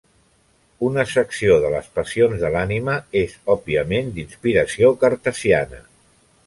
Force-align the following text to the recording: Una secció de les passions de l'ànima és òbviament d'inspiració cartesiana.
Una 0.87 1.03
secció 1.11 1.57
de 1.65 1.69
les 1.75 1.91
passions 1.99 2.39
de 2.45 2.51
l'ànima 2.57 2.97
és 3.23 3.37
òbviament 3.57 4.13
d'inspiració 4.19 4.93
cartesiana. 5.05 5.89